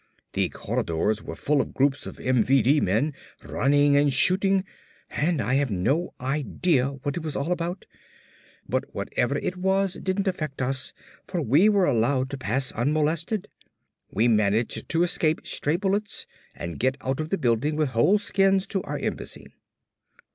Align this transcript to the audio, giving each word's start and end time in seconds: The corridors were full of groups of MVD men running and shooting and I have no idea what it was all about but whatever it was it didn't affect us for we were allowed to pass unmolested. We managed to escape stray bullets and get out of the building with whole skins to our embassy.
The 0.33 0.49
corridors 0.49 1.21
were 1.21 1.35
full 1.35 1.61
of 1.61 1.75
groups 1.75 2.07
of 2.07 2.17
MVD 2.17 2.81
men 2.81 3.13
running 3.43 3.95
and 3.95 4.11
shooting 4.11 4.65
and 5.11 5.39
I 5.39 5.53
have 5.53 5.69
no 5.69 6.15
idea 6.19 6.89
what 7.03 7.17
it 7.17 7.19
was 7.21 7.35
all 7.35 7.51
about 7.51 7.85
but 8.67 8.85
whatever 8.95 9.37
it 9.37 9.57
was 9.57 9.95
it 9.97 10.03
didn't 10.03 10.27
affect 10.27 10.59
us 10.59 10.91
for 11.27 11.39
we 11.39 11.69
were 11.69 11.85
allowed 11.85 12.31
to 12.31 12.37
pass 12.39 12.71
unmolested. 12.71 13.47
We 14.11 14.27
managed 14.27 14.89
to 14.89 15.03
escape 15.03 15.45
stray 15.45 15.75
bullets 15.75 16.25
and 16.55 16.79
get 16.79 16.97
out 17.01 17.19
of 17.19 17.29
the 17.29 17.37
building 17.37 17.75
with 17.75 17.89
whole 17.89 18.17
skins 18.17 18.65
to 18.73 18.81
our 18.81 18.97
embassy. 18.97 19.49